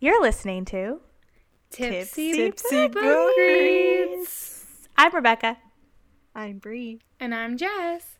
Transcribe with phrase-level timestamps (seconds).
[0.00, 1.00] You're listening to
[1.70, 4.64] Tipsy, Tipsy Book Reads.
[4.96, 5.58] I'm Rebecca.
[6.34, 7.00] I'm Bree.
[7.18, 8.18] And I'm Jess.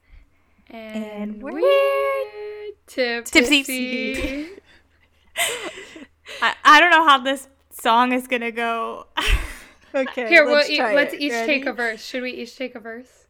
[0.69, 3.41] And, And we're, we're tipsy.
[3.41, 4.49] tipsy.
[6.43, 9.07] I, I don't know how this song is gonna go.
[9.95, 11.47] Okay, Here, we'll let's e- try let's each Ready?
[11.47, 12.05] take a verse.
[12.05, 13.27] Should we each take a verse?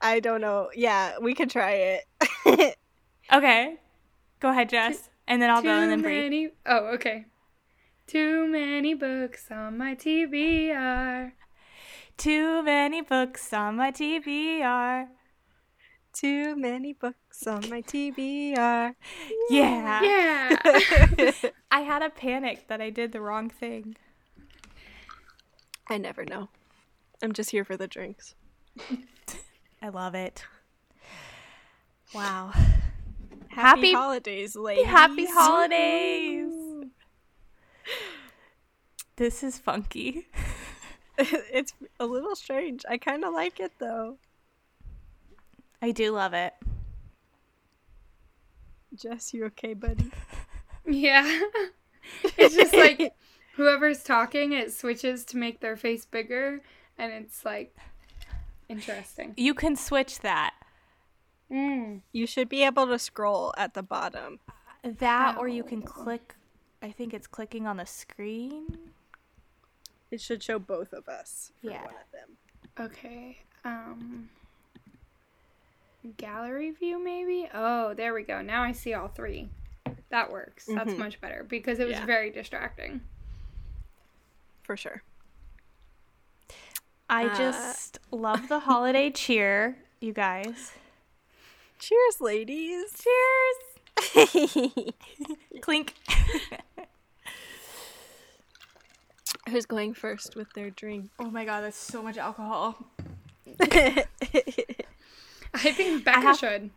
[0.00, 0.70] I don't know.
[0.74, 2.00] Yeah, we could try
[2.44, 2.76] it.
[3.32, 3.76] okay,
[4.40, 6.22] go ahead, Jess, and then I'll go and then Too Bree.
[6.22, 6.48] many.
[6.66, 7.26] Oh, okay.
[8.06, 11.32] Too many books on my TBR.
[12.16, 15.06] Too many books on my TBR.
[16.12, 18.94] Too many books on my TBR.
[19.48, 20.02] Yeah.
[20.02, 21.32] Yeah.
[21.70, 23.96] I had a panic that I did the wrong thing.
[25.88, 26.48] I never know.
[27.22, 28.34] I'm just here for the drinks.
[29.82, 30.44] I love it.
[32.14, 32.52] Wow.
[33.52, 34.86] Happy, Happy- holidays, ladies.
[34.86, 36.50] Happy holidays.
[39.16, 40.26] This is funky.
[41.18, 42.82] it's a little strange.
[42.88, 44.16] I kind of like it though.
[45.82, 46.54] I do love it.
[48.94, 50.10] Jess, you okay, buddy?
[50.86, 51.40] yeah.
[52.38, 53.14] it's just like
[53.56, 56.62] whoever's talking, it switches to make their face bigger,
[56.96, 57.76] and it's like
[58.70, 59.34] interesting.
[59.36, 60.54] You can switch that.
[61.52, 62.00] Mm.
[62.12, 64.40] You should be able to scroll at the bottom.
[64.82, 66.34] That or you can click
[66.80, 68.78] I think it's clicking on the screen.
[70.10, 71.52] It should show both of us.
[71.62, 71.84] For Yeah.
[71.84, 72.86] One of them.
[72.86, 73.38] Okay.
[73.64, 74.30] Um
[76.16, 77.48] gallery view maybe?
[77.54, 78.40] Oh, there we go.
[78.42, 79.48] Now I see all three.
[80.08, 80.66] That works.
[80.66, 80.98] That's Mhm.
[80.98, 82.06] much better because it was Yeah.
[82.06, 83.02] very distracting.
[84.62, 85.02] For sure.
[87.08, 90.72] I Uh, just love the holiday cheer, you guys.
[91.82, 92.94] Cheers, ladies.
[94.14, 94.92] Cheers.
[95.62, 95.94] Clink.
[99.48, 101.10] Who's going first with their drink?
[101.18, 102.76] oh my god, that's so much alcohol.
[103.60, 104.04] I
[105.54, 106.70] think Becca have- should.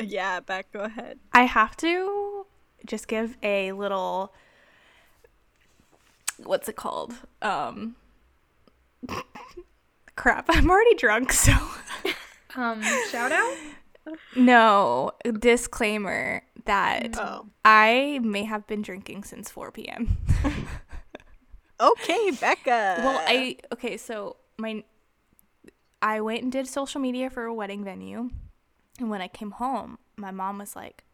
[0.00, 1.18] yeah, Beck, Go ahead.
[1.34, 2.46] I have to
[2.86, 4.32] just give a little
[6.42, 7.12] what's it called?
[7.42, 7.96] Um
[10.16, 11.52] crap, I'm already drunk, so
[12.56, 13.54] Um, shout out.
[14.36, 17.46] No, disclaimer that Oh.
[17.64, 20.16] I may have been drinking since 4 p.m.
[21.80, 22.96] Okay, Becca.
[22.98, 24.84] well, I okay, so my
[26.02, 28.28] I went and did social media for a wedding venue.
[28.98, 31.04] And when I came home, my mom was like,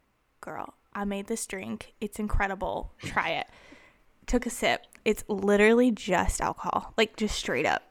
[0.41, 1.93] "Girl, I made this drink.
[2.01, 2.91] It's incredible.
[3.01, 3.47] Try it."
[4.25, 4.81] Took a sip.
[5.05, 7.83] It's literally just alcohol, like just straight up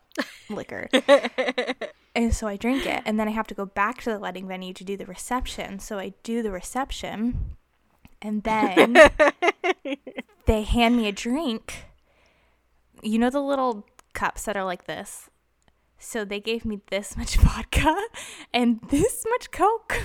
[0.51, 0.89] liquor.
[2.17, 4.49] And so I drink it, and then I have to go back to the wedding
[4.49, 5.79] venue to do the reception.
[5.79, 7.57] So I do the reception,
[8.23, 8.95] and then
[10.47, 11.85] they hand me a drink.
[13.03, 15.29] You know the little cups that are like this?
[15.99, 17.95] So they gave me this much vodka
[18.53, 20.01] and this much Coke.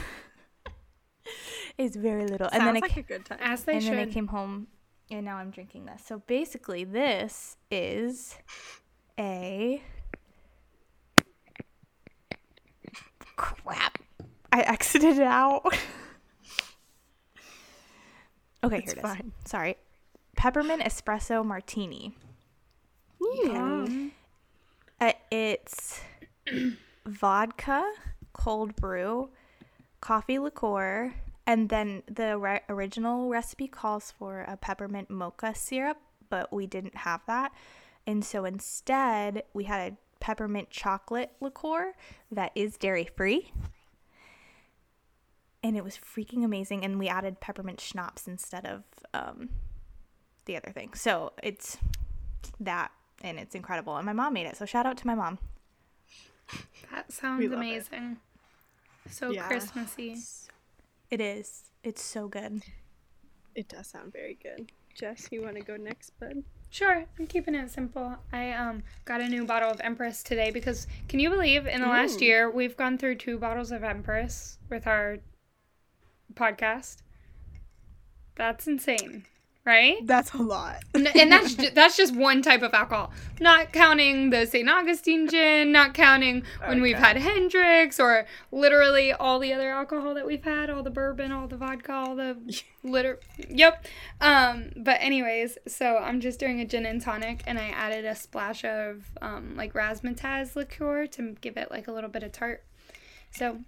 [1.78, 2.50] it's very little.
[2.50, 3.40] Sounds and then like ca- a good time.
[3.42, 3.94] As they and should.
[3.94, 4.68] then I came home
[5.10, 6.04] and now I'm drinking this.
[6.06, 8.38] So basically this is
[9.20, 9.82] a
[13.42, 13.98] crap.
[14.52, 15.64] I exited it out.
[18.64, 19.02] okay, It's here it is.
[19.02, 19.32] fine.
[19.46, 19.76] Sorry.
[20.36, 22.14] Peppermint espresso martini.
[23.50, 24.12] Um,
[25.00, 26.00] Uh, it's
[27.08, 27.84] vodka,
[28.34, 29.30] cold brew,
[30.00, 31.14] coffee liqueur,
[31.48, 35.98] and then the re- original recipe calls for a peppermint mocha syrup,
[36.30, 37.52] but we didn't have that.
[38.06, 41.94] And so instead, we had a peppermint chocolate liqueur
[42.32, 43.52] that is dairy free.
[45.64, 46.86] And it was freaking amazing.
[46.86, 48.84] And we added peppermint schnapps instead of
[49.14, 49.50] um,
[50.46, 50.94] the other thing.
[50.94, 51.78] So it's
[52.60, 53.98] that, and it's incredible.
[53.98, 54.56] And my mom made it.
[54.58, 55.38] So shout out to my mom.
[56.92, 57.66] that sounds We love it.
[57.68, 58.18] amazing.
[59.10, 59.48] So Yeah.
[59.48, 60.18] Christmassy.
[61.10, 61.64] It is.
[61.84, 62.64] It's so good.
[63.54, 64.72] It does sound very good.
[64.96, 66.44] Jess, you want to go next, bud?
[66.74, 68.16] Sure, I'm keeping it simple.
[68.32, 71.88] I um got a new bottle of Empress today because can you believe in the
[71.88, 72.22] last Mm.
[72.22, 75.18] year we've gone through two bottles of Empress with our
[76.34, 77.00] podcast?
[78.36, 79.26] That's insane,
[79.66, 79.98] right?
[80.08, 80.78] That's a lot.
[80.94, 84.68] And that's ju- that's just one type of alcohol, not counting the St.
[84.70, 90.26] Augustine gin, not counting when we've had Hendrick's or literally all the other alcohol that
[90.26, 92.38] we've had, all the bourbon, all the vodka, all the
[92.84, 93.20] liter.
[93.50, 93.86] Yep.
[94.20, 94.72] Um.
[94.78, 98.66] But anyways, so I'm just doing a gin and tonic, and I added a splash
[98.66, 102.64] of um like razzmatazz liqueur to give it like a little bit of tart.
[103.32, 103.60] So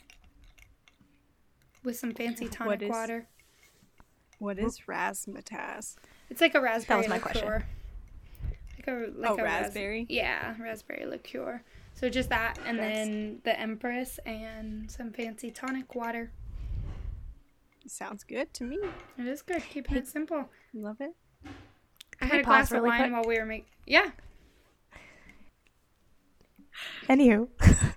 [1.83, 3.27] with some fancy tonic is- water.
[4.43, 5.95] What is razzmatazz?
[6.29, 7.29] It's like a raspberry That was my liqueur.
[7.31, 7.63] question.
[8.77, 10.05] Like a like Oh, a ras- raspberry?
[10.09, 11.61] yeah, raspberry liqueur.
[11.95, 16.31] So just that, and then the Empress and some fancy tonic water.
[17.87, 18.79] Sounds good to me.
[19.17, 20.49] It is good, keeping it simple.
[20.73, 21.13] Love it.
[22.21, 23.11] I had a glass of wine quick?
[23.13, 23.67] while we were making.
[23.85, 24.11] Yeah.
[27.07, 27.47] Anywho,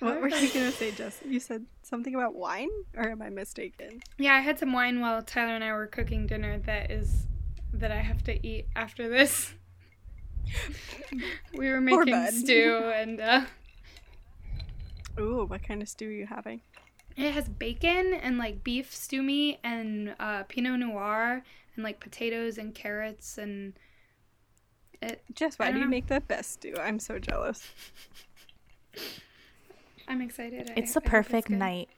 [0.00, 1.20] What were you gonna say, Jess?
[1.24, 4.00] You said something about wine, or am I mistaken?
[4.18, 7.26] Yeah, I had some wine while Tyler and I were cooking dinner that is
[7.72, 9.54] that I have to eat after this.
[11.54, 13.44] we were making stew and uh
[15.18, 16.60] Ooh, what kind of stew are you having?
[17.16, 21.42] it has bacon and like beef stew meat and uh pinot noir
[21.74, 23.72] and like potatoes and carrots and
[25.00, 25.90] it Jess, why do you know.
[25.90, 26.74] make the best stew?
[26.80, 27.66] I'm so jealous.
[30.08, 30.72] I'm excited.
[30.76, 31.58] It's the I hope perfect good.
[31.58, 31.88] night.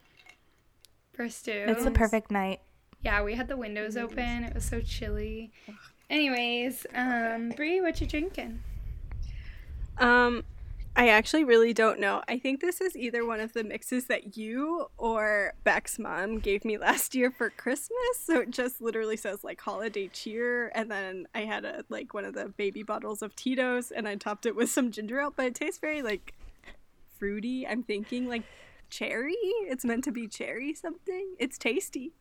[1.13, 1.65] for stew.
[1.67, 2.61] It's the perfect night.
[3.03, 4.43] Yeah, we had the windows open.
[4.43, 5.51] It was so chilly.
[6.09, 8.59] Anyways, um, Bree, what you drinking?
[9.97, 10.43] Um,
[10.95, 12.23] I actually really don't know.
[12.27, 16.65] I think this is either one of the mixes that you or Beck's mom gave
[16.65, 17.97] me last year for Christmas.
[18.21, 22.25] So it just literally says like holiday cheer, and then I had a like one
[22.25, 25.33] of the baby bottles of Tito's, and I topped it with some ginger ale.
[25.35, 26.33] But it tastes very like
[27.19, 27.67] fruity.
[27.67, 28.43] I'm thinking like
[28.89, 29.35] cherry.
[29.67, 31.35] It's meant to be cherry something.
[31.39, 32.13] It's tasty.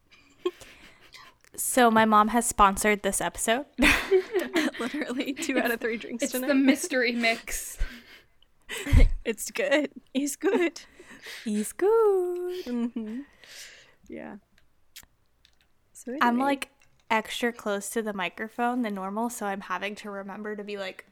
[1.57, 3.67] So my mom has sponsored this episode.
[4.79, 6.49] literally two out of three drinks It's tonight.
[6.49, 7.79] the mystery mix.
[9.25, 9.91] it's good.
[10.15, 10.81] It's good.
[11.45, 12.65] He's good.
[12.65, 13.21] hmm
[14.09, 14.37] Yeah.
[15.93, 16.71] So I'm like
[17.11, 21.07] extra close to the microphone than normal, so I'm having to remember to be like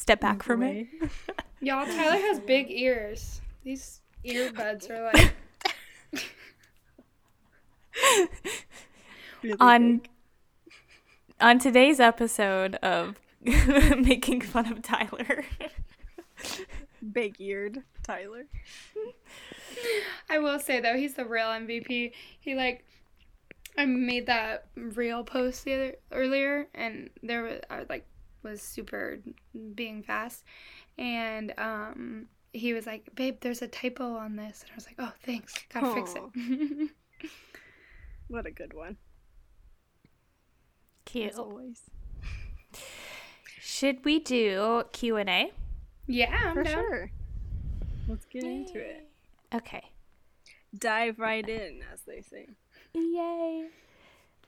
[0.00, 0.86] step back from it.
[1.60, 3.42] Y'all, Tyler has big ears.
[3.64, 5.34] These earbuds are like
[9.42, 10.08] Really On big.
[11.40, 15.44] on today's episode of making fun of Tyler.
[17.12, 18.46] big eared Tyler.
[20.30, 22.12] I will say though, he's the real MVP.
[22.40, 22.84] He like
[23.76, 28.06] I made that real post the other earlier and there was I uh, was like
[28.42, 29.18] was super
[29.74, 30.44] being fast
[30.98, 34.96] and um he was like, "Babe, there's a typo on this." And I was like,
[34.98, 35.54] "Oh, thanks.
[35.72, 36.90] Got to fix it."
[38.28, 38.96] What a good one.
[41.04, 41.32] Cute.
[41.32, 41.82] As always.
[43.60, 45.52] Should we do Q and A?
[46.06, 46.72] yeah, I'm For down.
[46.74, 47.10] sure.
[48.08, 49.08] Let's get into it.
[49.54, 49.82] Okay.
[50.76, 52.46] Dive right in, as they say.
[52.94, 53.66] Yay.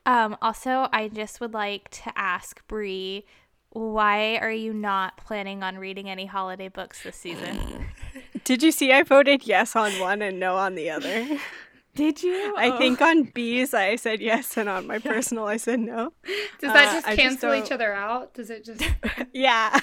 [0.05, 3.25] Um, also, I just would like to ask Bree,
[3.73, 7.87] why are you not planning on reading any holiday books this season?
[8.43, 11.27] Did you see I voted yes on one and no on the other?
[11.95, 12.55] Did you?
[12.57, 16.13] I think on B's I said yes and on my personal I said no.
[16.59, 18.33] Does that Uh, just I just cancel each other out?
[18.33, 18.81] Does it just
[19.33, 19.79] Yeah.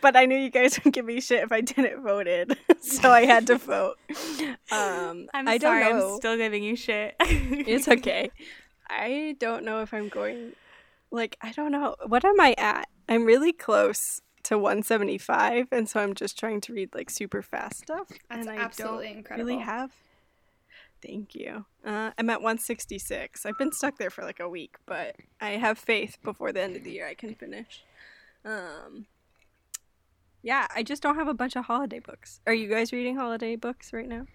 [0.00, 3.24] But I knew you guys would give me shit if I didn't voted, so I
[3.24, 3.96] had to vote.
[4.70, 6.12] Um, I'm I don't sorry, know.
[6.14, 7.14] I'm still giving you shit.
[7.20, 8.30] It's okay.
[8.90, 10.52] I don't know if I'm going.
[11.12, 11.94] Like, I don't know.
[12.06, 12.88] What am I at?
[13.10, 17.80] I'm really close to 175, and so I'm just trying to read like super fast
[17.80, 18.08] stuff.
[18.08, 19.46] That's and I absolutely don't incredible.
[19.46, 19.92] Really have.
[21.02, 21.64] Thank you.
[21.84, 23.44] Uh, I'm at 166.
[23.44, 26.76] I've been stuck there for like a week, but I have faith before the end
[26.76, 27.82] of the year I can finish.
[28.44, 29.06] Um.
[30.42, 32.40] Yeah, I just don't have a bunch of holiday books.
[32.46, 34.26] Are you guys reading holiday books right now?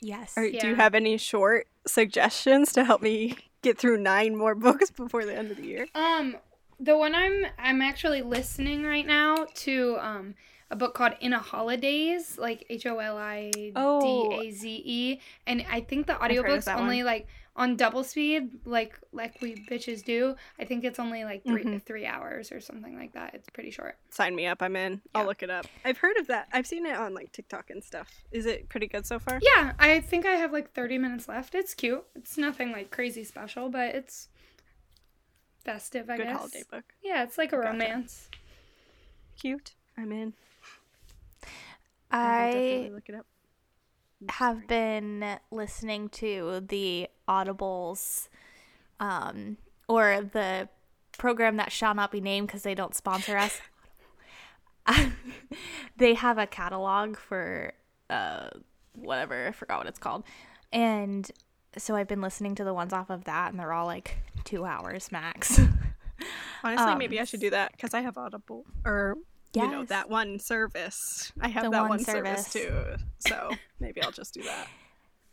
[0.00, 0.32] yes.
[0.36, 4.90] Or do you have any short suggestions to help me get through nine more books
[4.90, 5.86] before the end of the year?
[5.94, 6.36] Um,
[6.80, 10.34] the one I'm I'm actually listening right now to um
[10.72, 15.20] a book called In a Holidaze, like H O L I D A Z E,
[15.46, 20.36] and I think the audiobook's only like on double speed, like like we bitches do.
[20.60, 21.82] I think it's only like 3 Mhm.
[21.82, 23.34] three hours or something like that.
[23.34, 23.98] It's pretty short.
[24.10, 24.62] Sign me up.
[24.62, 25.02] I'm in.
[25.14, 25.66] I'll look it up.
[25.84, 26.46] I've heard of that.
[26.52, 28.08] I've seen it on like TikTok and stuff.
[28.30, 29.40] Is it pretty good so far?
[29.42, 31.54] Yeah, I think I have like thirty minutes left.
[31.56, 32.04] It's cute.
[32.14, 34.28] It's nothing like crazy special, but it's
[35.64, 36.08] festive.
[36.10, 36.36] I good guess.
[36.36, 36.84] holiday book.
[37.02, 37.68] Yeah, it's like a Gotcha.
[37.70, 38.28] romance.
[39.38, 39.72] Cute.
[39.96, 40.34] I'm in.
[42.10, 43.26] I definitely look it up.
[44.22, 44.66] I'm have sorry.
[44.66, 48.28] been listening to the Audibles
[48.98, 49.56] um
[49.88, 50.68] or the
[51.16, 53.60] program that shall not be named because they don't sponsor us.
[55.96, 57.72] they have a catalog for
[58.08, 58.50] uh
[58.94, 60.24] whatever, I forgot what it's called.
[60.72, 61.30] And
[61.78, 64.64] so I've been listening to the ones off of that and they're all like 2
[64.64, 65.58] hours max.
[66.64, 69.16] Honestly, um, maybe I should do that because I have Audible or
[69.54, 71.32] you know that one service.
[71.40, 72.46] I have The that one one, service.
[72.46, 72.98] service.
[72.98, 73.04] too.
[73.18, 74.68] So maybe I'll just do that.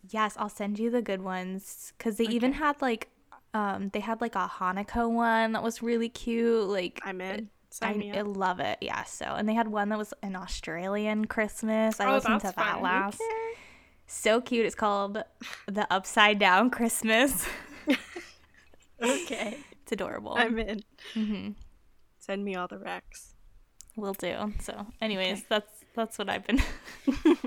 [0.09, 3.09] Yes, I'll send you the good ones because they even had like
[3.53, 6.67] Um, they had like a Hanukkah one that was really cute.
[6.67, 7.49] Like I'm in.
[7.81, 8.77] I, I love it.
[8.81, 9.03] Yeah.
[9.03, 11.99] So, and they had one that was an Australian Christmas.
[11.99, 12.81] I Oh, listened to that fun.
[12.81, 13.21] last.
[14.07, 14.65] So cute.
[14.65, 15.23] It's called
[15.67, 17.45] the Upside Down Christmas.
[19.01, 19.57] Okay.
[19.83, 20.33] It's adorable.
[20.35, 20.83] I'm in.
[21.13, 21.49] hmm
[22.19, 23.35] Send me all the Rex.
[23.95, 24.53] Will do.
[24.61, 26.61] So, anyways, that's that's what I've been.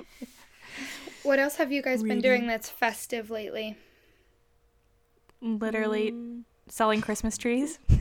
[1.22, 3.76] What else have you guys been doing that's festive lately?
[5.42, 7.78] literally Mm, selling Christmas trees.
[7.90, 7.98] yeah.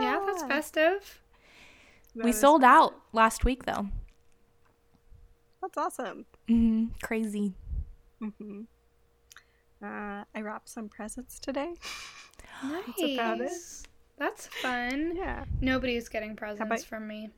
[0.00, 1.20] Yeah, that's festive.
[2.16, 2.76] That we sold festive.
[2.76, 3.88] out last week though.
[5.60, 6.26] That's awesome.
[6.48, 7.54] hmm Crazy.
[8.38, 8.62] Hmm
[9.82, 11.74] Uh, I wrapped some presents today.
[12.62, 12.84] Nice.
[12.96, 13.52] That's about it.
[14.18, 15.12] That's fun.
[15.16, 15.44] Yeah.
[15.60, 17.30] Nobody's getting presents about- from me.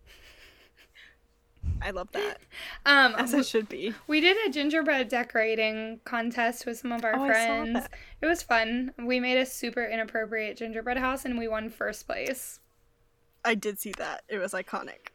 [1.83, 2.39] I love that.
[2.87, 3.93] Um, As it should be.
[4.07, 7.73] we did a gingerbread decorating contest with some of our Oh, I saw friends.
[7.75, 7.91] that.
[8.23, 8.93] It was fun.
[8.99, 12.61] We made a super inappropriate gingerbread house and we won first place.
[13.45, 14.23] I did see that.
[14.29, 15.09] It was iconic.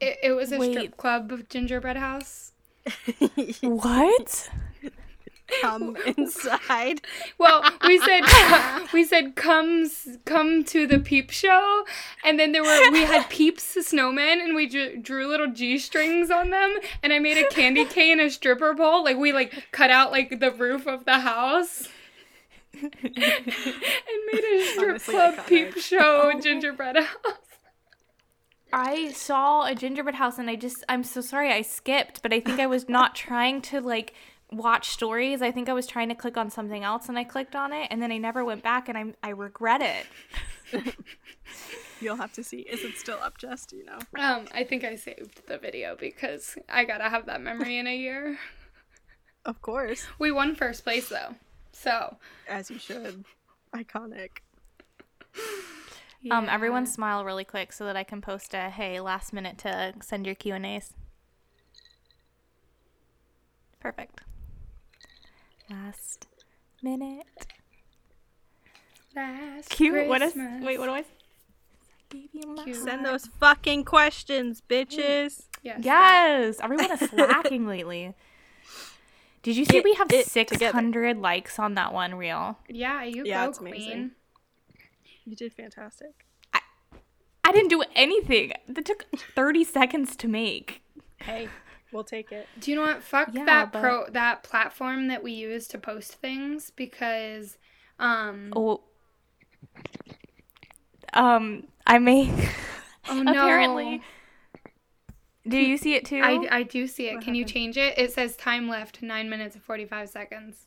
[0.00, 0.72] It, it was a Wait.
[0.72, 2.52] strip club gingerbread house.
[3.62, 4.50] What?
[5.60, 7.02] Come inside.
[7.38, 8.22] Well, we said
[8.92, 11.84] we said comes come to the peep show,
[12.24, 16.30] and then there were we had peeps snowmen, and we drew, drew little g strings
[16.30, 19.90] on them, and I made a candy cane a stripper pole, like we like cut
[19.90, 21.88] out like the roof of the house.
[22.82, 25.46] and made a strip Honestly club iconic.
[25.46, 27.45] peep show gingerbread house.
[28.72, 32.40] I saw a gingerbread house and I just I'm so sorry I skipped, but I
[32.40, 34.14] think I was not trying to like
[34.52, 35.42] watch stories.
[35.42, 37.88] I think I was trying to click on something else and I clicked on it
[37.90, 40.94] and then I never went back and I I regret it.
[42.00, 42.58] You'll have to see.
[42.60, 43.72] Is it still up, Just?
[43.72, 43.98] You know.
[44.22, 47.96] Um, I think I saved the video because I gotta have that memory in a
[47.96, 48.38] year.
[49.44, 50.04] Of course.
[50.18, 51.36] We won first place though,
[51.70, 52.16] so
[52.48, 53.24] As you should.
[53.72, 54.38] Iconic.
[56.30, 59.94] Um everyone smile really quick so that I can post a hey last minute to
[60.00, 60.94] send your Q&As.
[63.80, 64.20] Perfect.
[65.70, 66.26] Last
[66.82, 67.46] minute.
[69.14, 70.08] Last Cute.
[70.08, 71.04] What is Wait, what do I
[72.08, 72.76] Gave you my Cute.
[72.76, 75.44] Send those fucking questions, bitches.
[75.62, 75.80] Yes.
[75.82, 78.14] Yes, everyone is slacking lately.
[79.42, 82.58] Did you see Get we have it 600 likes on that one reel?
[82.68, 84.10] Yeah, you Yeah, go, it's amazing.
[85.26, 85.32] Queen.
[85.32, 86.24] You did fantastic.
[86.52, 86.60] I
[87.44, 88.52] I didn't do anything.
[88.68, 89.04] That took
[89.34, 90.82] 30 seconds to make.
[91.18, 91.48] Hey,
[91.92, 92.46] we'll take it.
[92.60, 93.02] Do you know what?
[93.02, 97.58] Fuck Yeah, that but- pro that platform that we use to post things because
[97.98, 98.82] um Oh.
[101.12, 102.30] Um, I may
[103.08, 103.30] oh no.
[103.32, 104.02] apparently.
[105.48, 106.20] Do you see it too?
[106.22, 107.14] I, I do see it.
[107.14, 107.96] What Can you change it?
[107.96, 110.66] It says time left 9 minutes and 45 seconds.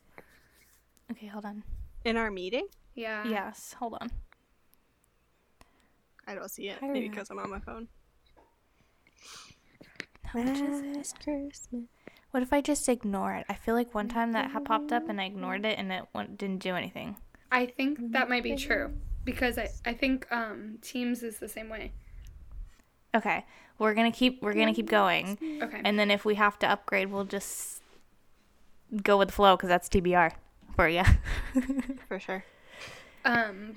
[1.11, 1.63] okay, hold on.
[2.05, 2.67] In our meeting?
[2.95, 3.27] Yeah.
[3.27, 4.09] Yes, hold on.
[6.29, 6.77] I don't see it.
[6.77, 7.87] I don't Maybe because I'm on my phone.
[10.23, 11.83] How much is it?
[12.29, 13.47] What if I just ignore it?
[13.49, 16.03] I feel like one time that had popped up and I ignored it and it
[16.13, 17.17] went, didn't do anything.
[17.51, 18.93] I think that might be true
[19.25, 21.93] because I, I think um Teams is the same way.
[23.15, 23.43] Okay,
[23.79, 25.81] we're gonna keep we're gonna keep going, Okay.
[25.83, 27.81] and then if we have to upgrade, we'll just
[29.01, 30.31] go with the flow because that's TBR
[30.75, 31.01] for you.
[32.07, 32.43] For sure.
[33.25, 33.75] Um,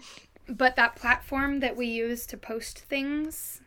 [0.49, 3.61] but that platform that we use to post things,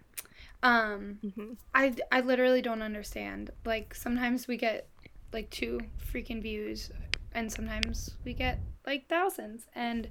[0.64, 3.52] um, hmm I, I literally don't understand.
[3.66, 4.88] Like sometimes we get
[5.34, 5.80] like two
[6.14, 6.92] freaking views,
[7.34, 9.68] and sometimes we get like thousands.
[9.76, 10.10] And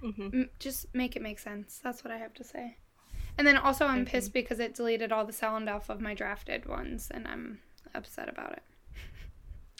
[0.00, 1.80] hmm m- just make it make sense.
[1.82, 2.76] That's what I have to say.
[3.38, 4.12] And then also, I'm Okay.
[4.12, 7.60] pissed because it deleted all the sound off of my drafted ones, and I'm
[7.94, 8.62] upset about it.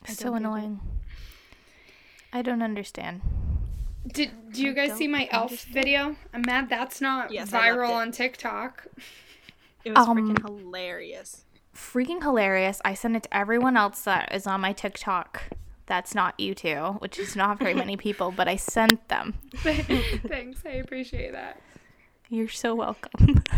[0.06, 0.80] So annoying.
[2.32, 3.20] I don't understand.
[4.06, 5.74] Did do you guys see my elf understand.
[5.74, 6.16] video?
[6.32, 8.86] I'm mad that's not Yes, viral on TikTok.
[9.84, 11.44] It was Um, freaking hilarious.
[11.74, 12.80] Freaking hilarious.
[12.84, 15.42] I sent it to everyone else that is on my TikTok.
[15.86, 19.34] That's not you two, which is not very many people, but I sent them.
[19.56, 21.60] Thanks, I appreciate that.
[22.28, 23.42] You're so welcome.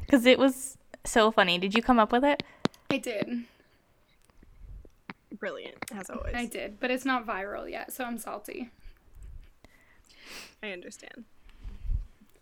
[0.00, 1.56] Because it was so funny.
[1.58, 2.42] Did you come up with it?
[2.90, 3.44] I did.
[5.38, 6.34] Brilliant, as always.
[6.34, 8.70] I did, but it's not viral yet, so I'm salty.
[10.62, 11.24] I understand.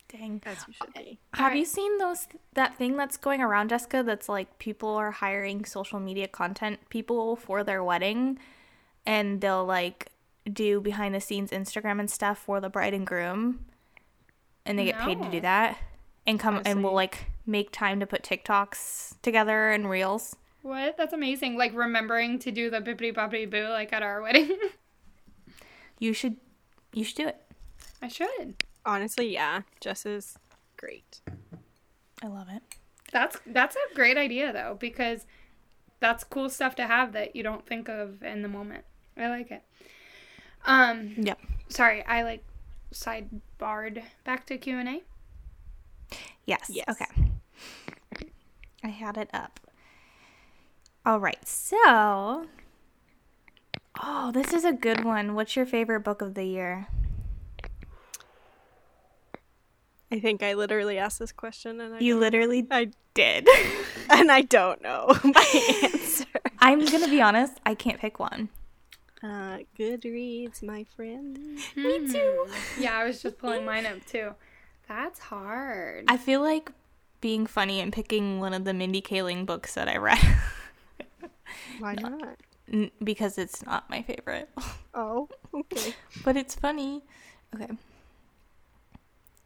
[0.09, 0.43] Dang.
[0.45, 1.19] As you should be.
[1.35, 1.59] Have Alright.
[1.59, 4.03] you seen those that thing that's going around, Jessica?
[4.03, 8.39] That's like people are hiring social media content people for their wedding,
[9.07, 10.11] and they'll like
[10.53, 13.65] do behind the scenes Instagram and stuff for the bride and groom,
[14.67, 15.79] and they get paid to do that,
[16.27, 20.37] and come I and will like make time to put TikToks together and reels.
[20.61, 20.97] What?
[20.99, 21.57] That's amazing.
[21.57, 24.57] Like remembering to do the bippity boppity boo like at our wedding.
[25.99, 26.39] You should,
[26.93, 27.41] you should do it.
[28.03, 28.63] I should.
[28.85, 29.63] Honestly, yeah.
[29.81, 30.37] Jess is
[30.77, 31.21] great.
[32.23, 32.63] I love it.
[33.13, 35.27] That's that's a great idea though because
[36.01, 38.85] that's cool stuff to have that you don't think of in the moment.
[39.17, 39.63] I like it.
[40.67, 41.39] Um Yep.
[41.69, 42.45] sorry, I like
[42.93, 45.03] sidebarred back to Q&A.
[46.45, 46.69] Yes.
[46.69, 46.87] Yes.
[46.89, 47.07] Okay.
[48.83, 49.61] I had it up.
[51.07, 51.47] All right.
[51.47, 52.47] So,
[54.03, 55.35] oh, this is a good one.
[55.35, 56.89] What's your favorite book of the year?
[60.13, 63.49] I think I literally asked this question and I You literally I did.
[64.11, 66.27] and I don't know my answer.
[66.59, 68.51] I'm going to be honest, I can't pick one.
[69.23, 71.39] Uh, Goodreads, my friend.
[71.77, 72.47] Me too.
[72.79, 74.35] Yeah, I was just pulling mine up too.
[74.87, 76.05] That's hard.
[76.09, 76.71] I feel like
[77.23, 80.19] being funny and picking one of the Mindy Kaling books that I read
[81.79, 82.37] Why not?
[82.71, 84.51] N- because it's not my favorite.
[84.93, 85.95] Oh, okay.
[86.25, 87.03] but it's funny.
[87.55, 87.71] Okay.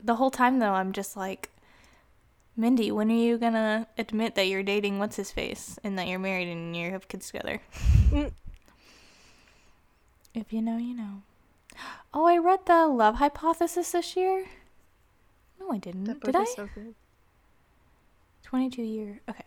[0.02, 1.50] The whole time though, I'm just like,
[2.56, 6.18] Mindy, when are you gonna admit that you're dating what's his face and that you're
[6.18, 7.60] married and you have kids together?
[10.34, 11.22] If you know, you know.
[12.12, 14.44] Oh, I read the Love Hypothesis this year.
[15.58, 16.04] No, I didn't.
[16.04, 16.44] That book Did I?
[16.44, 16.94] so good.
[18.42, 19.20] 22 year.
[19.28, 19.44] Okay.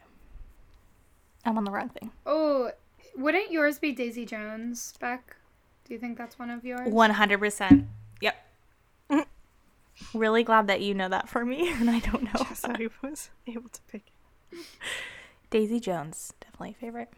[1.45, 2.11] I'm on the wrong thing.
[2.25, 2.71] oh,
[3.15, 5.35] wouldn't yours be Daisy Jones, Beck?
[5.85, 6.87] Do you think that's one of yours?
[6.91, 7.85] 100%.
[8.21, 8.48] Yep.
[10.13, 12.31] Really glad that you know that for me and I don't know.
[12.39, 14.03] Yes, I was able to pick.
[15.49, 17.09] Daisy Jones, definitely favorite.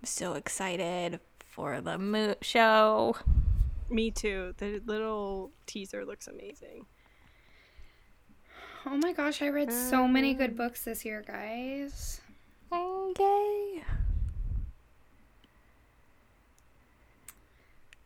[0.00, 3.16] I'm so excited for the mo- show.
[3.88, 4.54] Me too.
[4.58, 6.86] The little teaser looks amazing.
[8.84, 12.20] Oh my gosh, I read so many good books this year, guys.
[12.72, 13.82] Okay.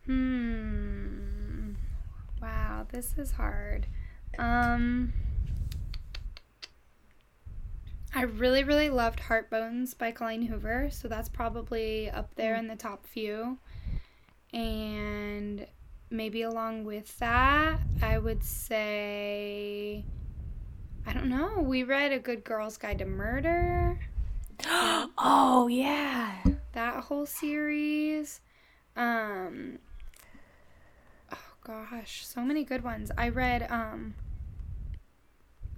[0.07, 0.90] Hmm.
[2.41, 3.87] Wow, this is hard.
[4.39, 5.13] Um
[8.15, 12.67] I really really loved Heart Bones by Colleen Hoover, so that's probably up there in
[12.67, 13.59] the top few.
[14.53, 15.67] And
[16.11, 20.05] maybe along with that, I would say
[21.07, 21.61] I don't know.
[21.61, 23.99] We read A Good Girl's Guide to Murder
[24.67, 26.37] Oh, yeah.
[26.73, 28.41] that whole series.
[28.97, 29.79] Um
[31.65, 33.11] gosh, so many good ones.
[33.17, 34.15] I read um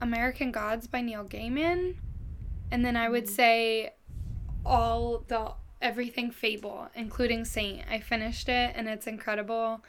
[0.01, 1.97] American Gods by Neil Gaiman
[2.71, 3.95] and then I would say
[4.65, 7.83] all the everything Fable, including Saint.
[7.91, 9.83] I finished it and it's incredible.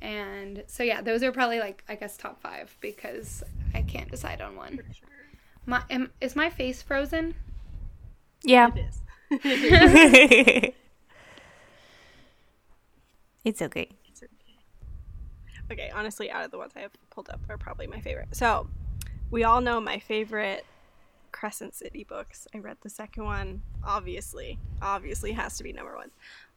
[0.00, 3.42] And so yeah, those are probably like I guess top 5 because
[3.74, 4.80] I can't decide on one.
[5.66, 7.34] My am, is my face frozen?
[8.42, 8.70] Yeah.
[8.74, 10.72] It is.
[13.44, 13.90] it's okay.
[15.70, 15.90] Okay.
[15.94, 18.28] Honestly, out of the ones I have pulled up are probably my favorite.
[18.32, 18.68] So,
[19.30, 20.64] we all know my favorite
[21.32, 22.48] Crescent City books.
[22.54, 24.58] I read the second one, obviously.
[24.82, 26.10] Obviously has to be number one.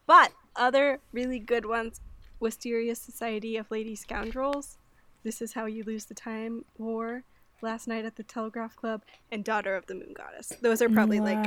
[0.07, 2.01] But other really good ones
[2.39, 4.77] Wisteria Society of Lady Scoundrels,
[5.23, 7.23] This Is How You Lose the Time, War,
[7.61, 10.51] Last Night at the Telegraph Club, and Daughter of the Moon Goddess.
[10.61, 11.41] Those are probably like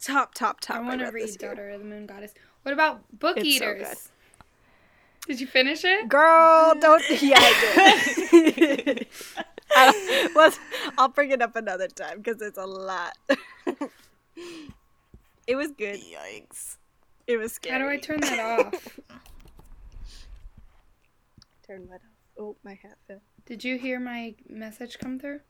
[0.00, 0.76] top, top, top.
[0.76, 1.36] I want to read.
[1.38, 2.32] Daughter of the Moon Goddess.
[2.62, 3.88] What about Book It's so Eaters?
[3.88, 3.98] good.
[5.26, 6.08] Did you finish it?
[6.08, 7.02] Girl, don't.
[7.22, 9.06] Yeah, I did.
[9.76, 10.58] I don't- let's,
[10.98, 13.16] I'll bring it up another time because it's a lot.
[15.46, 16.00] it was good.
[16.00, 16.76] Yikes.
[17.26, 17.72] It was scary.
[17.80, 18.98] How do I turn that off?
[21.66, 22.00] Turn what off?
[22.38, 23.20] Oh, my hat fell.
[23.46, 25.40] Did you hear my message come through?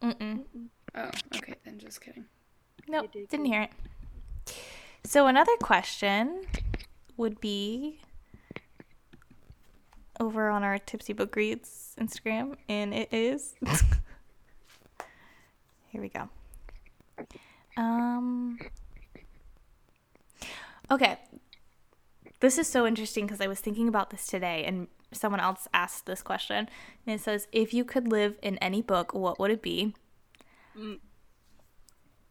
[0.00, 0.44] Mm-mm.
[0.94, 2.24] Oh, okay, then just kidding.
[2.86, 4.54] Nope, did didn't hear it.
[5.04, 6.42] So another question
[7.16, 8.00] would be
[10.20, 13.54] over on our Tipsy Book Reads Instagram, and it is.
[15.88, 16.28] Here we go.
[17.76, 18.58] Um.
[20.90, 21.18] Okay.
[22.40, 26.06] This is so interesting because I was thinking about this today, and someone else asked
[26.06, 26.68] this question,
[27.06, 29.94] and it says, "If you could live in any book, what would it be?"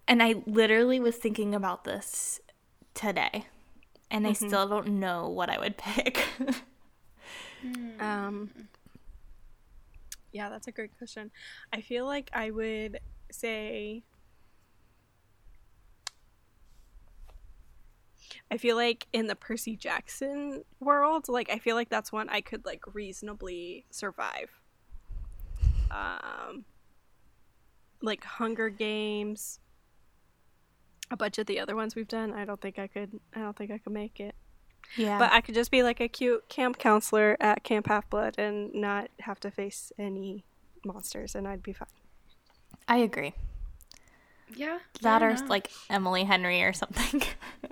[0.08, 2.40] And I literally was thinking about this
[2.94, 3.46] today,
[4.10, 6.26] and I still don't know what I would pick.
[8.00, 8.50] Um,
[10.32, 11.32] yeah, that's a great question.
[11.74, 13.00] I feel like I would
[13.32, 14.04] say.
[18.52, 22.42] I feel like in the Percy Jackson world, like I feel like that's one I
[22.42, 24.50] could like reasonably survive.
[25.92, 26.66] Um,
[28.02, 29.60] like Hunger Games,
[31.10, 32.34] a bunch of the other ones we've done.
[32.34, 33.20] I don't think I could.
[33.34, 34.36] I don't think I could make it.
[34.96, 35.20] Yeah.
[35.20, 38.74] But I could just be like a cute camp counselor at Camp Half Blood and
[38.74, 40.46] not have to face any
[40.86, 41.88] monsters, and I'd be fine.
[42.88, 43.34] I agree.
[44.56, 44.80] Yeah.
[45.02, 45.50] That or enough.
[45.50, 47.22] like Emily Henry or something.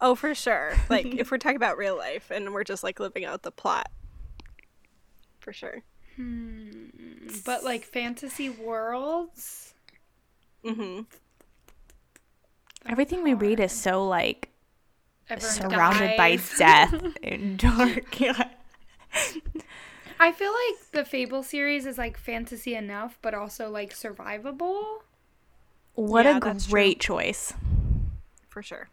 [0.00, 0.74] Oh, for sure.
[0.88, 3.90] Like if we're talking about real life and we're just like living out the plot,
[5.40, 5.82] for sure.
[6.14, 6.86] Hmm.
[7.44, 9.74] But like fantasy worlds.
[10.64, 11.02] Mm-hmm.
[12.88, 14.50] Everything we read is so like
[15.28, 18.20] Everyone surrounded by death and dark.
[20.20, 25.00] I feel like the Fable series is like fantasy enough, but also like survivable.
[25.94, 26.70] What Yeah, a that's true.
[26.70, 27.54] great choice.
[28.48, 28.88] For sure.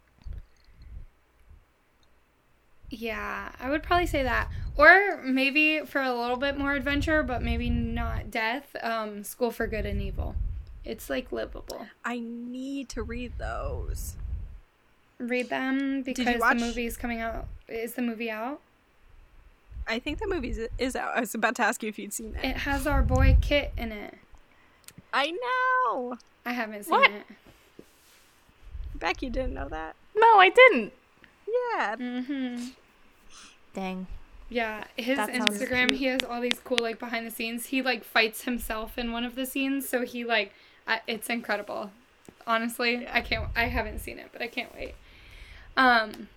[2.90, 4.50] Yeah, I would probably say that.
[4.76, 8.74] Or maybe for a little bit more adventure, but maybe not death.
[8.82, 10.36] Um, School for Good and Evil.
[10.84, 11.86] It's like livable.
[12.04, 14.16] I need to read those.
[15.18, 17.46] Read them because watch- the movie's coming out.
[17.68, 18.60] Is the movie out?
[19.86, 21.16] I think the movie is- is out.
[21.16, 22.44] I was about to ask you if you'd seen it.
[22.44, 24.14] It has our boy Kit in it.
[25.12, 26.18] I know.
[26.44, 27.10] I haven't seen What?
[27.10, 27.24] it.
[28.94, 29.94] Becky didn't know that.
[30.14, 30.92] No, I didn't.
[31.46, 31.96] Yeah.
[31.96, 32.66] Mm-hmm.
[33.74, 34.06] Dang.
[34.48, 37.66] Yeah, his That Instagram, he has all these cool like behind the scenes.
[37.66, 40.52] He like fights himself in one of the scenes, so he like,
[40.86, 41.90] I, it's incredible.
[42.46, 43.48] Honestly, I can't.
[43.56, 44.94] I haven't seen it, but I can't wait.
[45.76, 46.28] Um,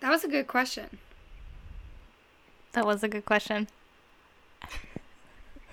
[0.00, 0.98] that was a good question,
[2.72, 3.68] That was a good question.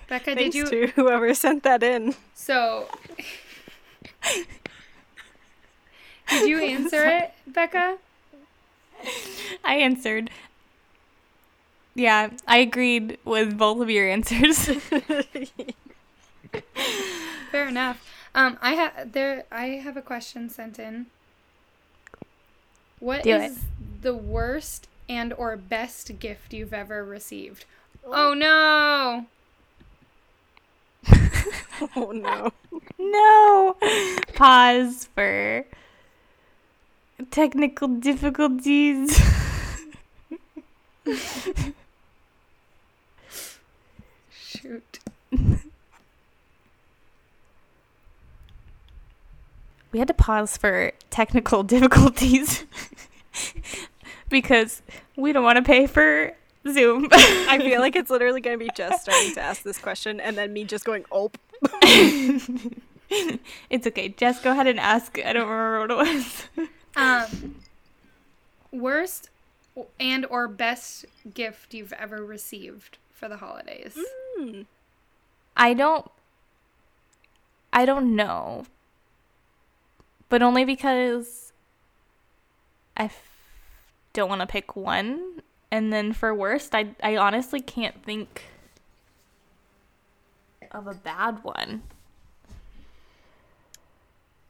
[0.08, 0.34] Becca.
[0.34, 0.66] Thanks did you?
[0.66, 2.14] to whoever sent that in.
[2.34, 2.86] So,
[6.28, 7.98] did you answer it, Becca?
[9.64, 10.30] I answered.
[11.94, 14.58] Yeah, I agreed with both of your answers.
[17.50, 18.04] Fair enough.
[18.34, 19.44] Um, I have there.
[19.50, 21.06] I have a question sent in.
[23.04, 23.58] What Do is
[24.00, 27.66] the worst and or best gift you've ever received?
[28.02, 29.26] Oh, oh no!
[31.96, 32.50] oh no.
[32.98, 33.76] no.
[34.34, 35.66] Pause for
[37.30, 39.20] technical difficulties.
[44.30, 44.98] Shoot.
[49.94, 52.64] we had to pause for technical difficulties
[54.28, 54.82] because
[55.16, 56.32] we don't want to pay for
[56.70, 57.08] Zoom.
[57.12, 60.36] I feel like it's literally going to be just starting to ask this question and
[60.36, 61.30] then me just going, oh.
[63.70, 64.08] it's okay.
[64.08, 65.18] Jess, go ahead and ask.
[65.24, 66.68] I don't remember what it was.
[66.96, 67.56] Um,
[68.70, 69.30] worst
[69.98, 73.96] and or best gift you've ever received for the holidays?
[74.36, 74.62] Hmm.
[75.56, 76.10] I don't
[77.72, 78.64] I don't know.
[80.28, 81.43] But only because
[82.96, 83.28] I f-
[84.12, 88.44] don't want to pick one and then for worst I I honestly can't think
[90.70, 91.82] of a bad one.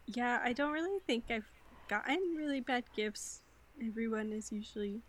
[0.07, 1.51] Yeah, I don't really think I've
[1.89, 3.41] gotten really bad gifts.
[3.85, 5.01] Everyone is usually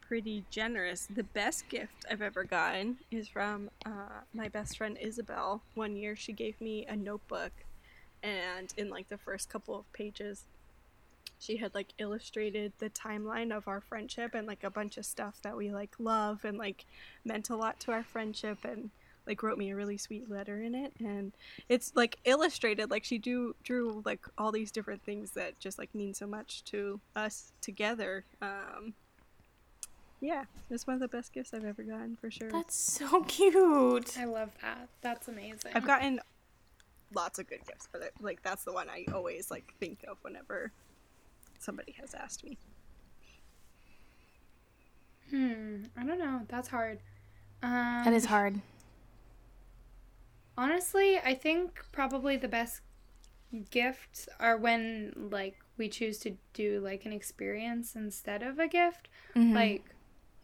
[0.00, 1.08] pretty generous.
[1.14, 5.62] The best gift I've ever gotten is from uh, my best friend Isabel.
[5.74, 7.52] One year she gave me a notebook,
[8.22, 10.44] and in like the first couple of pages,
[11.42, 15.40] she had like illustrated the timeline of our friendship and like a bunch of stuff
[15.42, 16.86] that we like love and like
[17.24, 18.90] meant a lot to our friendship and
[19.26, 21.32] like wrote me a really sweet letter in it and
[21.68, 25.92] it's like illustrated like she do drew like all these different things that just like
[25.94, 28.94] mean so much to us together um
[30.20, 34.16] yeah it's one of the best gifts i've ever gotten for sure That's so cute.
[34.16, 34.88] I love that.
[35.02, 35.72] That's amazing.
[35.74, 36.20] i've gotten
[37.14, 40.72] lots of good gifts but like that's the one i always like think of whenever
[41.62, 42.58] somebody has asked me
[45.30, 45.84] Hmm.
[45.96, 46.42] I don't know.
[46.48, 46.98] That's hard.
[47.62, 48.60] Um, That is hard.
[50.58, 52.82] Honestly, I think probably the best
[53.70, 59.08] gifts are when like we choose to do like an experience instead of a gift.
[59.34, 59.54] Mhm.
[59.54, 59.84] Like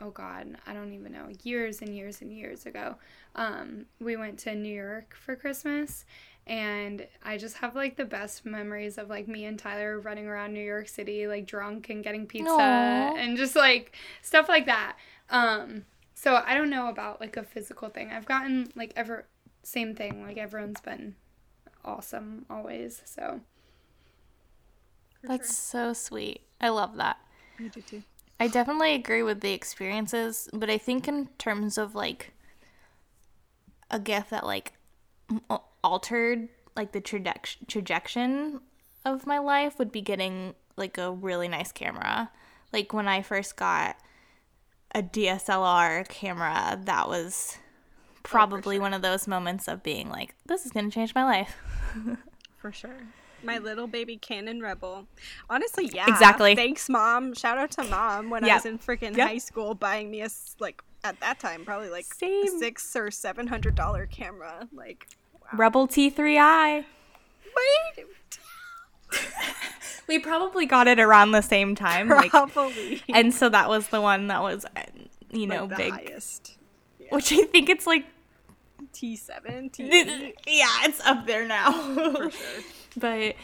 [0.01, 1.29] oh god, I don't even know.
[1.43, 2.97] Years and years and years ago,
[3.35, 6.07] um we went to New York for Christmas
[6.49, 10.55] and I just have like the best memories of like me and Tyler running around
[10.55, 13.15] New York City like drunk and getting pizza Aw.
[13.17, 14.97] and just like stuff like that.
[15.31, 15.85] Um
[16.15, 18.11] so I don't know about like a physical thing.
[18.11, 19.27] I've gotten like ever
[19.63, 20.23] same thing.
[20.23, 21.17] Like everyone's been
[21.85, 23.03] awesome always.
[23.05, 23.41] So
[25.23, 26.43] for That's so sweet.
[26.61, 27.19] I love that.
[27.57, 27.67] sure.
[27.67, 28.03] i do too
[28.41, 32.33] I definitely agree with the experiences, but I think in terms of like
[33.91, 34.78] a gift that like m- a-
[35.83, 38.53] altered like the traje- trajectory
[39.05, 42.31] of my life would be getting like a really nice camera.
[42.73, 43.97] like when I first got
[44.95, 50.65] a DSLR camera, that was oh, probably one of those moments of being like, this
[50.67, 51.57] is going to change my life.
[52.59, 52.97] For sure.
[53.43, 55.07] My little baby Canon Rebel.
[55.49, 56.07] Honestly, yeah.
[56.09, 56.57] Exactly.
[56.57, 57.35] Thanks, mom.
[57.35, 59.29] Shout out to mom when I was in freaking Yep.
[59.29, 62.59] high school buying me a like at that time probably like Same.
[62.59, 64.69] six or seven hundred dollar camera.
[64.73, 65.07] Like,
[65.53, 66.85] Rebel T3i.
[67.97, 68.07] wait,
[70.09, 72.09] We probably got it around the same time.
[72.09, 74.83] Like, probably and so that was the one that was, uh,
[75.31, 75.93] you know, like the big.
[75.93, 76.57] highest.
[76.99, 77.09] Yeah.
[77.15, 78.07] Which I think it's like,
[78.93, 79.85] T seven, T
[80.47, 81.73] yeah, it's up there now.
[81.95, 82.31] Sure.
[82.97, 83.37] But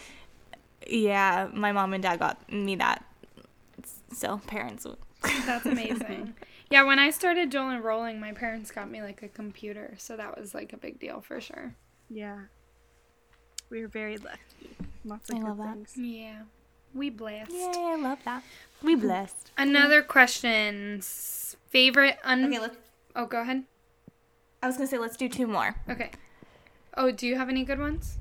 [0.88, 3.04] yeah, my mom and dad got me that.
[4.12, 4.86] So parents,
[5.46, 6.34] That's amazing.
[6.74, 10.36] Yeah, when I started dual enrolling, my parents got me like a computer, so that
[10.36, 11.76] was like a big deal for sure.
[12.10, 12.40] Yeah.
[13.70, 14.76] We were very lucky.
[15.04, 15.74] Lots of I good love that.
[15.74, 15.92] things.
[15.96, 16.42] Yeah,
[16.92, 17.52] we blessed.
[17.52, 18.42] Yeah, I love that.
[18.82, 19.06] We mm-hmm.
[19.06, 19.52] blessed.
[19.56, 21.00] Another question.
[21.00, 22.46] Favorite un.
[22.46, 22.76] Okay, let's.
[23.14, 23.62] oh, go ahead.
[24.60, 25.76] I was gonna say let's do two more.
[25.88, 26.10] Okay.
[26.96, 28.18] Oh, do you have any good ones?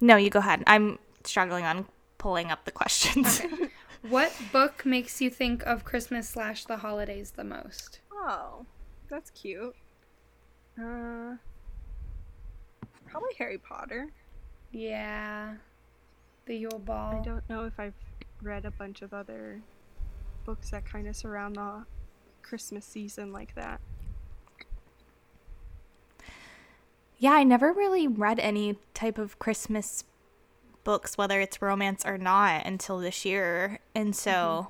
[0.00, 0.62] No, you go ahead.
[0.68, 1.86] I'm struggling on
[2.16, 3.42] pulling up the questions.
[4.10, 8.00] What book makes you think of Christmas slash the holidays the most?
[8.12, 8.66] Oh,
[9.08, 9.76] that's cute.
[10.76, 11.36] Uh,
[13.06, 14.08] probably Harry Potter.
[14.72, 15.54] Yeah.
[16.46, 17.20] The Yule Ball.
[17.20, 17.94] I don't know if I've
[18.42, 19.62] read a bunch of other
[20.44, 21.84] books that kind of surround the
[22.42, 23.80] Christmas season like that.
[27.20, 30.04] yeah, I never really read any type of Christmas
[30.84, 34.68] books, whether it's romance or not, until this year, and so.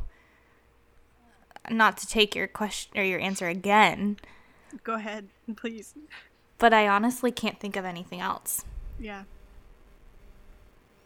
[1.69, 4.17] Not to take your question or your answer again,
[4.83, 5.95] Go ahead, please.
[6.59, 8.65] but I honestly can't think of anything else.
[8.99, 9.25] Yeah.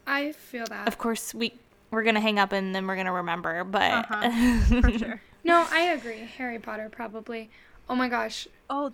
[0.07, 0.87] I feel that.
[0.89, 1.55] Of course, we
[1.91, 5.21] we're gonna hang up and then we're gonna remember, but Uh-huh, For sure.
[5.45, 6.21] No, I agree.
[6.39, 7.51] Harry Potter probably.
[7.91, 8.49] Oh my gosh.
[8.71, 8.93] Oh,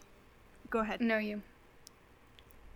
[0.71, 1.01] go ahead.
[1.01, 1.43] No, you.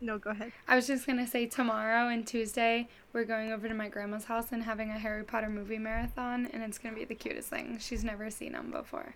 [0.04, 0.52] No, go ahead.
[0.68, 4.52] I was just gonna say tomorrow and Tuesday we're going over to my grandma's house
[4.52, 7.78] and having a Harry Potter movie marathon, and it's gonna be the cutest thing.
[7.80, 9.14] She's never seen them before.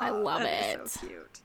[0.00, 0.88] I Oh, love it.
[0.88, 1.40] so cute.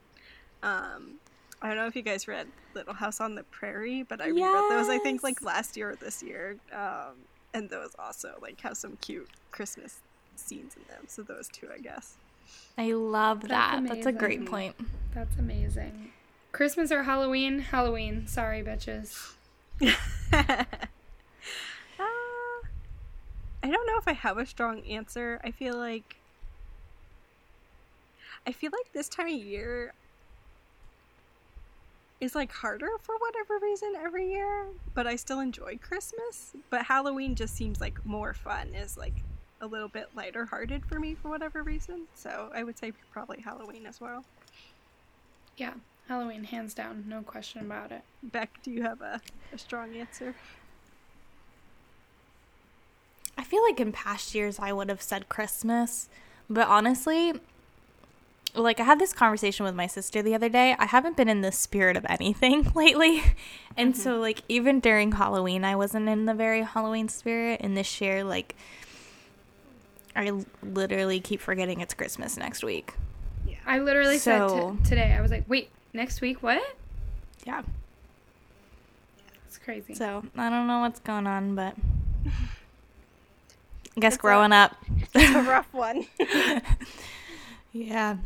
[0.62, 1.16] Um,
[1.60, 4.70] I don't know if you guys read Little House on the Prairie, but I reread
[4.70, 6.56] those I think like last year or this year.
[6.72, 7.16] Um,
[7.52, 9.98] and those also like have some cute Christmas
[10.36, 11.04] scenes in them.
[11.06, 12.16] So those two, I guess.
[12.78, 13.50] I love That's
[13.82, 13.88] that.
[13.88, 14.74] That's a great point.
[15.14, 16.12] That's amazing.
[16.52, 17.60] Christmas or Halloween?
[17.60, 18.26] Halloween.
[18.26, 19.32] Sorry, bitches.
[20.32, 20.44] Uh,
[23.62, 25.40] I don't know if I have a strong answer.
[25.42, 26.16] I feel like
[28.46, 29.92] I feel like this time of year
[32.20, 36.52] is like harder for whatever reason every year, but I still enjoy Christmas.
[36.70, 39.14] But Halloween just seems like more fun, is like
[39.60, 42.02] a little bit lighter hearted for me for whatever reason.
[42.14, 44.24] So I would say probably Halloween as well.
[45.56, 45.74] Yeah,
[46.10, 48.02] Halloween, hands down, no question about it.
[48.20, 49.20] Beck, do you have a,
[49.52, 50.34] a strong answer?
[53.38, 56.08] I feel like in past years I would have said Christmas,
[56.48, 57.34] but honestly,
[58.56, 60.74] like I had this conversation with my sister the other day.
[60.80, 63.22] I haven't been in the spirit of anything lately.
[63.76, 64.20] And so mm-hmm.
[64.20, 68.56] like even during Halloween I wasn't in the very Halloween spirit and this year like
[70.16, 72.94] I literally keep forgetting it's Christmas next week.
[73.46, 73.58] Yeah.
[73.64, 76.42] I literally said t- today, I was like, wait, next week?
[76.42, 76.62] What?
[77.46, 77.62] Yeah.
[79.46, 79.94] It's crazy.
[79.94, 81.74] So, I don't know what's going on, but
[82.26, 84.76] I guess It's a- growing up
[85.14, 86.06] It's a rough one.
[87.72, 88.16] Yeah.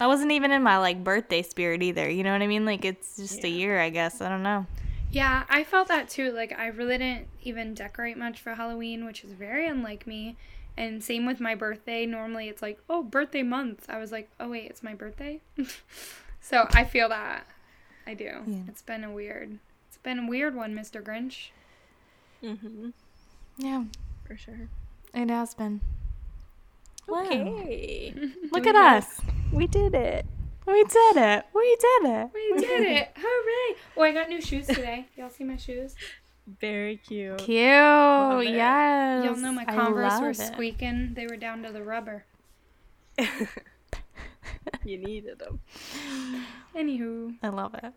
[0.00, 2.08] I wasn't even in my like birthday spirit either.
[2.08, 2.64] You know what I mean?
[2.64, 4.20] Like it's just a year, I guess.
[4.20, 4.66] I don't know.
[5.10, 6.32] Yeah, I felt that too.
[6.32, 10.36] Like, I really didn't even decorate much for Halloween, which is very unlike me.
[10.76, 12.04] And same with my birthday.
[12.04, 13.86] Normally it's like, oh, birthday month.
[13.88, 15.40] I was like, oh, wait, it's my birthday?
[16.48, 17.46] so I feel that.
[18.06, 18.30] I do.
[18.46, 18.58] Yeah.
[18.68, 19.58] It's been a weird,
[19.88, 21.02] it's been a weird one, Mr.
[21.02, 21.50] Grinch.
[22.42, 22.90] mm-hmm.
[23.58, 23.84] Yeah,
[24.26, 24.68] For sure.
[25.14, 25.80] it has been.
[27.06, 27.22] Wow.
[27.24, 28.14] Okay.
[28.52, 28.76] Look We at did it.
[28.76, 29.20] us.
[29.52, 30.26] We did it.
[30.66, 31.44] We did it.
[31.54, 32.30] We did it.
[32.34, 33.08] We did it.
[33.16, 33.78] Hooray.
[33.96, 35.06] Oh, I got new shoes today.
[35.16, 35.94] Y'all see my shoes?
[36.60, 37.38] Very cute.
[37.38, 37.58] Cute.
[37.58, 38.54] it.
[38.54, 39.24] Yes.
[39.24, 40.36] Y'all know my Converse love were it.
[40.36, 41.12] squeaking.
[41.14, 42.24] They were down to the rubber.
[44.84, 45.60] you needed them.
[46.76, 47.34] Anywho.
[47.42, 47.92] I love it.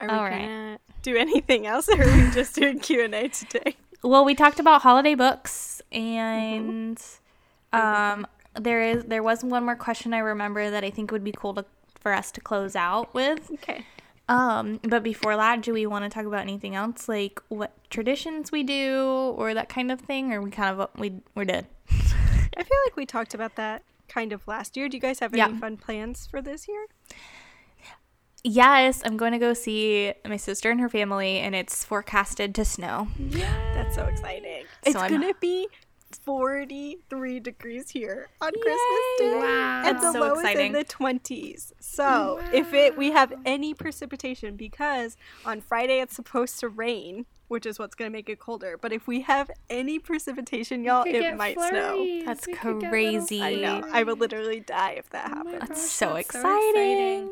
[0.00, 0.40] Are we All right.
[0.40, 3.76] gonna do anything else, or are we just doing Q and A today?
[4.02, 6.68] Well, we talked about holiday books Mm-hmm.
[6.68, 7.02] and
[7.72, 8.26] um
[8.60, 11.54] there is there was one more question I remember that I think would be cool
[11.54, 11.64] to
[12.00, 13.50] for us to close out with.
[13.54, 13.84] Okay.
[14.28, 18.50] Um, but before that, do we want to talk about anything else, like what traditions
[18.50, 21.66] we do or that kind of thing, or we kind of we we're dead?
[21.90, 23.82] I feel like we talked about that
[24.14, 24.88] kind of last year.
[24.88, 25.58] Do you guys have any Yeah.
[25.58, 26.86] fun plans for this year?
[28.46, 32.64] Yes, I'm going to go see my sister and her family, and it's forecasted to
[32.64, 33.08] snow.
[33.18, 34.64] Yeah, That's so exciting.
[34.84, 35.66] So it's I'm- gonna be
[36.24, 39.34] 43 degrees here on Christmas Day.
[39.36, 39.82] Wow.
[39.86, 40.60] And the so low exciting.
[40.60, 41.72] is in the 20s.
[41.80, 47.66] So, if it we have any precipitation because on Friday it's supposed to rain, which
[47.66, 51.12] is what's going to make it colder, but if we have any precipitation, y'all, it
[51.12, 52.04] get might snow.
[52.26, 53.40] That's We could get little crazy.
[53.40, 53.84] I know.
[53.92, 55.60] I would literally die if that Oh my happened.
[55.68, 57.30] That's gosh, so that's exciting.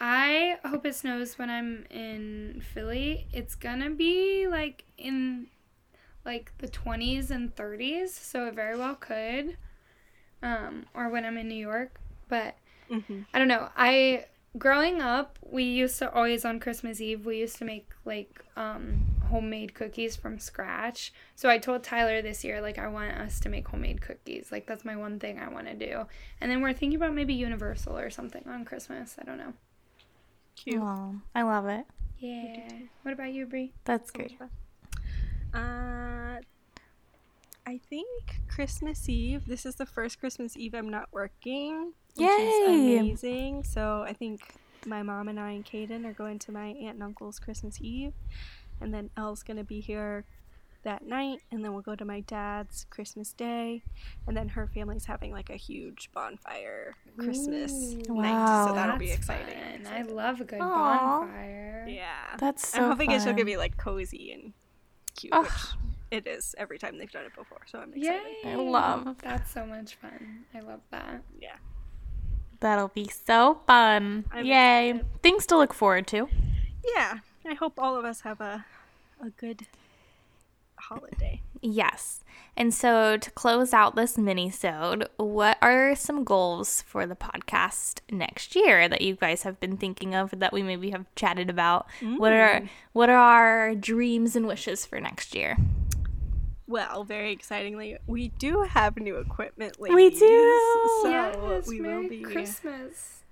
[0.00, 3.26] I hope it snows when I'm in Philly.
[3.32, 5.48] It's gonna be like in
[6.24, 9.56] like the 20s and 30s, so it very well could.
[10.40, 12.54] Um, or when I'm in New York, but
[12.88, 13.24] Mhm.
[13.34, 13.70] I don't know.
[13.76, 18.44] I growing up, we used to always on Christmas Eve we used to make like
[18.56, 19.00] um,
[19.34, 21.12] homemade cookies from scratch.
[21.34, 24.52] So I told Tyler this year like I want us to make homemade cookies.
[24.52, 26.04] Like that's my one thing I want to do.
[26.40, 29.16] And then we're thinking about maybe Universal or something on Christmas.
[29.20, 29.54] I don't know.
[30.54, 30.80] Cute.
[30.80, 31.84] Aw, I love it.
[32.20, 32.68] Yeah.
[33.02, 33.72] What about you, Bree?
[33.84, 34.38] That's great.
[35.52, 36.38] Uh,
[37.66, 39.46] I think Christmas Eve.
[39.48, 42.46] This is the first Christmas Eve I'm not working, which Yay!
[42.46, 43.64] is amazing.
[43.64, 44.42] So I think
[44.86, 48.12] my mom and I and Kaden are going to my aunt and uncle's Christmas Eve,
[48.84, 50.24] and then Elle's gonna be here
[50.84, 53.82] that night, and then we'll go to my dad's Christmas Day,
[54.26, 58.66] and then her family's having like a huge bonfire Christmas night, Wow.
[58.68, 59.82] so that'll be exciting.
[59.84, 59.86] fun.
[59.92, 61.20] I love a good Aw.
[61.20, 61.86] bonfire.
[61.88, 63.46] Yeah, That's so I'm hoping it's gonna fun.
[63.46, 64.52] be like cozy and
[65.16, 65.44] cute, Ugh.
[65.44, 65.52] which
[66.10, 67.62] it is every time they've done it before.
[67.66, 68.22] So I'm excited.
[68.44, 68.52] Yay!
[68.52, 70.44] I love- That's so much fun.
[70.54, 71.22] I love that.
[71.40, 71.56] Yeah.
[72.60, 74.26] That'll be so fun.
[74.30, 74.90] I'm Yay.
[74.90, 75.22] excited.
[75.22, 76.28] Things to look forward to.
[76.94, 77.18] Yeah.
[77.46, 78.64] I hope all of us have a
[79.20, 79.66] a good
[80.76, 81.40] holiday.
[81.62, 82.22] Yes.
[82.56, 88.54] And so to close out this mini-sode, what are some goals for the podcast next
[88.54, 91.86] year that you guys have been thinking of that we maybe have chatted about?
[92.00, 92.68] What are mm.
[92.92, 95.56] what are our dreams and wishes for next year?
[96.66, 99.94] Well, very excitingly, we do have new equipment, ladies.
[99.94, 101.00] We do!
[101.02, 103.23] So yes, we Merry will be Christmas.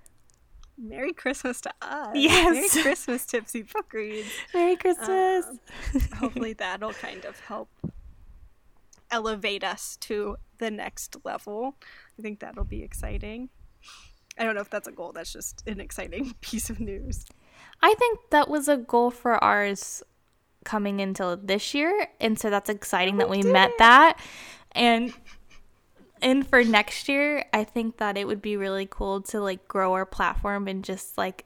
[0.77, 2.15] Merry Christmas to us.
[2.15, 2.53] Yes.
[2.75, 4.29] Merry Christmas, Tipsy Book Reads.
[4.53, 5.45] Merry Christmas.
[6.17, 7.69] Hopefully that'll kind of help
[9.11, 11.75] elevate us to the next level.
[12.17, 13.49] I think that'll be exciting.
[14.37, 15.11] I don't know if that's a goal.
[15.13, 17.25] That's just an exciting piece of news.
[17.81, 20.01] I think that was a goal for ours
[20.65, 23.77] coming into this year, and so that's exciting that we met it.
[23.79, 24.19] that.
[24.71, 25.13] And
[26.23, 29.93] and for next year, I think that it would be really cool to like grow
[29.93, 31.45] our platform and just like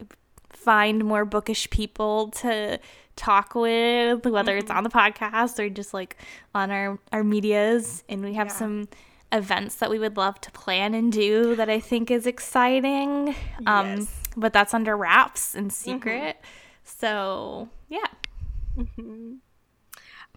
[0.50, 2.80] find more bookish people to
[3.16, 4.78] talk with, whether it's Mm-hmm.
[4.78, 6.18] on the podcast or just like
[6.56, 8.04] on our our medias.
[8.08, 8.54] And we have Yeah.
[8.54, 8.88] some
[9.34, 13.36] events that we would love to plan and do that I think is exciting.
[13.66, 14.00] Um, Yes.
[14.06, 14.40] Mm-hmm.
[14.42, 16.38] but that's under wraps and secret.
[16.84, 18.08] So yeah,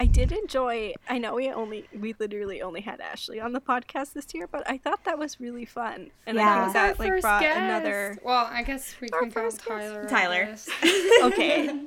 [0.00, 0.94] I did enjoy.
[1.10, 4.68] I know we only we literally only had Ashley on the podcast this year, but
[4.68, 6.68] I thought that was really fun, and Yeah.
[6.68, 8.18] I That think was that like brought another.
[8.24, 9.58] Well, I guess we Our can count.
[9.58, 10.08] Tyler.
[10.08, 10.54] Tyler.
[11.24, 11.80] Okay,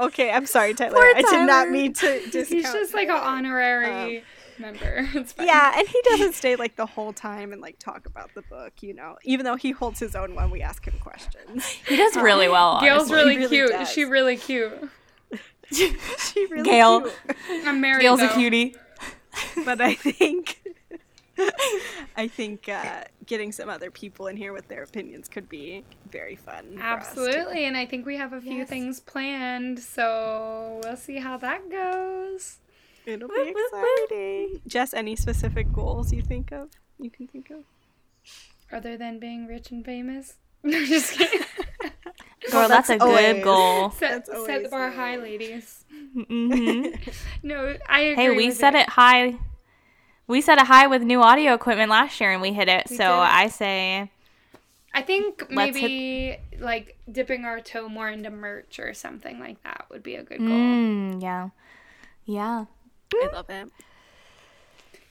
[0.00, 0.30] okay.
[0.32, 0.94] I'm sorry, Tyler.
[0.94, 2.48] Poor I did not mean to discount.
[2.48, 3.24] He's just like an Tyler.
[3.24, 3.36] Oh.
[3.36, 4.24] honorary
[4.58, 5.08] member.
[5.14, 5.46] It's fine.
[5.46, 8.72] Yeah, and he doesn't stay like the whole time and like talk about the book,
[8.82, 9.16] you know.
[9.22, 11.64] Even though he holds his own when we ask him questions.
[11.86, 12.80] he does really um, well.
[12.80, 13.16] Gail's honestly.
[13.16, 13.70] really, really cute.
[13.70, 13.90] does.
[13.92, 14.90] She really cute.
[16.18, 17.00] she really Gail.
[17.02, 17.14] cute.
[17.66, 18.02] I'm married.
[18.02, 18.74] Gail's a cutie.
[19.64, 20.60] but I think
[22.16, 26.36] I think uh, getting some other people in here with their opinions could be very
[26.36, 26.76] fun.
[26.78, 27.20] for us, too.
[27.26, 28.68] Absolutely, and I think we have a few Yes.
[28.68, 32.58] things planned, so we'll see how that goes.
[33.06, 34.60] It'll be exciting.
[34.66, 36.70] Jess, any specific goals you think of?
[37.00, 37.64] You can think of?
[38.72, 40.34] Other than being rich and famous.
[40.66, 41.43] No, just kidding.
[42.54, 43.90] Girl, that's, a that's good goal.
[43.90, 44.96] set, set the bar nice.
[44.96, 45.84] high, ladies.
[46.14, 46.86] hmm
[47.42, 48.22] No, I agree.
[48.24, 49.36] Hey, we with set it high.
[50.26, 52.86] We set it high with new audio equipment last year, and we hit it.
[52.88, 53.10] We so did.
[53.10, 54.10] I say,
[54.94, 59.62] I think Let's hit- maybe like dipping our toe more into merch or something like
[59.64, 60.48] that would be a good goal.
[60.48, 61.48] mm, yeah,
[62.24, 62.64] yeah.
[63.14, 63.68] I love it.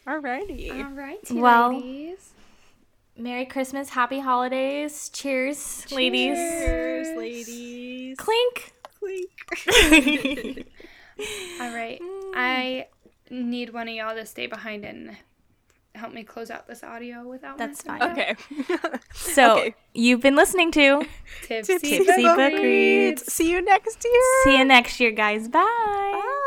[0.07, 0.71] Alrighty.
[0.83, 2.31] All right, Well, ladies.
[3.17, 6.35] Merry Christmas, Happy Holidays, cheers, ladies.
[6.37, 7.17] Cheers, Cheers.
[7.17, 8.17] ladies.
[8.17, 8.73] Clink.
[8.99, 10.67] Clink.
[11.61, 12.31] All right, mm.
[12.35, 12.87] I
[13.29, 15.15] need one of y'all to stay behind and
[15.93, 17.59] help me close out this audio without.
[17.59, 18.01] That's fine.
[18.01, 18.11] up.
[18.13, 18.35] okay.
[19.13, 19.75] So Okay.
[19.93, 21.05] you've been listening to.
[21.43, 23.31] Tipsy, Tipsy Tipsy Book Book Reads.
[23.31, 24.21] See you next year.
[24.43, 25.47] See you next year, guys.
[25.47, 25.59] Bye.
[25.61, 26.39] Bye.